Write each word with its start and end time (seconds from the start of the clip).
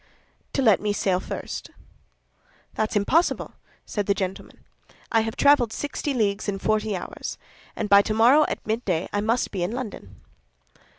"To 0.53 0.63
let 0.63 0.81
me 0.81 0.93
sail 0.93 1.19
first." 1.19 1.69
"That's 2.73 2.95
impossible," 2.95 3.53
said 3.85 4.07
the 4.07 4.15
gentleman; 4.15 4.61
"I 5.11 5.21
have 5.21 5.35
traveled 5.35 5.71
sixty 5.71 6.11
leagues 6.15 6.49
in 6.49 6.57
forty 6.57 6.95
hours, 6.97 7.37
and 7.75 7.87
by 7.87 8.01
tomorrow 8.01 8.43
at 8.49 8.65
midday 8.65 9.07
I 9.13 9.21
must 9.21 9.51
be 9.51 9.61
in 9.61 9.73
London." 9.73 10.19